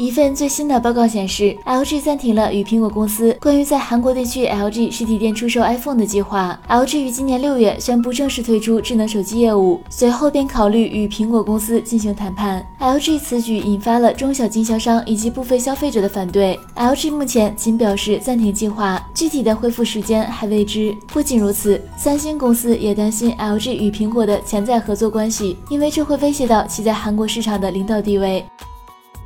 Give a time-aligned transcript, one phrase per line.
[0.00, 6.58] 一份最新的报告显示，LG 暂停了与苹果公司关于在韩国地区 LG 实体店出售 iPhone 的计划。
[6.70, 12.66] LG 于今年六月宣布正式退出智能手机业务，随后便考虑与苹果公司进行谈判。
[12.78, 16.58] LG 此举引发了中小经销商以及部分消费者的反对。
[16.76, 20.96] LG 目前仅表示暂停计划，具体的恢复时间还未知。
[21.08, 28.42] 不仅如此，三星公司也担心 LG 与苹果的潜在合作关系，因为这会威胁到其在韩国市场的领导地位。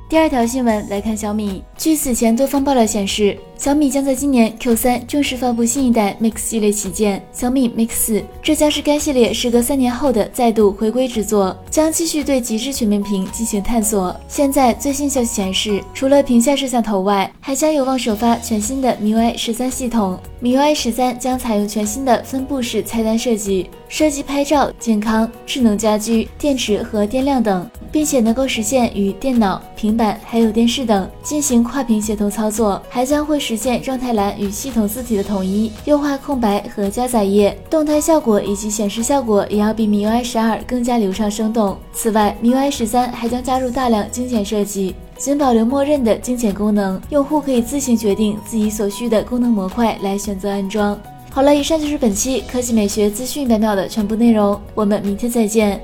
[0.06, 3.36] 第二条新闻来看小米，据此前多方爆料显示。
[3.64, 14.14] 小米将在今年 Q 三正式发布新一代 Mix 系列旗舰小米 Mix 四，这将是该系列时隔三年后的再度回归之作，将继续对极致全面屏进行探索。
[14.28, 20.18] 现在最新消息显示，除了屏下摄像头外，还将有望首发全新的 MIUI 十三系统。
[20.42, 33.53] MIUI 十三将采用全新的分布式菜单设计，涉及拍照、健康、智能家居、电池和电量等，并且能够实现与电脑、平板还有电视等进行跨屏协同操作，还将会使。
[33.54, 41.78] 实现状态栏与系统字体的统一，优化空白和加载页，动态效果以及显示效果也要比 MIUI 十二更加流畅生动。
[41.92, 51.00] 此外，MIUI 十三还将加入大量精简设计，仅保留默认的精简功能，用户可以自行决定自己所需的功能模块来选择安装。
[51.30, 55.80] 好了，以上就是本期科技美学资讯百秒的全部内容，我们明天再见。